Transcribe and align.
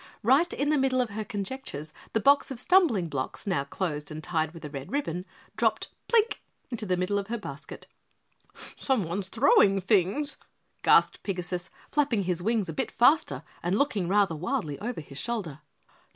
Right 0.23 0.51
in 0.51 0.69
the 0.71 0.79
middle 0.79 0.99
of 0.99 1.11
her 1.11 1.23
conjectures 1.23 1.93
the 2.13 2.19
box 2.19 2.49
of 2.49 2.57
stumbling 2.59 3.07
blocks, 3.07 3.45
now 3.45 3.63
closed 3.63 4.09
and 4.09 4.23
tied 4.23 4.51
with 4.51 4.65
a 4.65 4.69
red 4.71 4.91
ribbon, 4.91 5.25
dropped 5.57 5.89
"plink" 6.09 6.37
into 6.71 6.87
the 6.87 6.97
middle 6.97 7.19
of 7.19 7.27
her 7.27 7.37
basket. 7.37 7.85
"Someone's 8.75 9.27
throwing 9.27 9.79
things," 9.79 10.37
gasped 10.81 11.21
Pigasus, 11.21 11.69
flapping 11.91 12.23
his 12.23 12.41
wings 12.41 12.67
a 12.67 12.73
bit 12.73 12.89
faster 12.89 13.43
and 13.61 13.77
looking 13.77 14.07
rather 14.07 14.35
wildly 14.35 14.79
over 14.79 15.01
his 15.01 15.19
shoulder. 15.19 15.59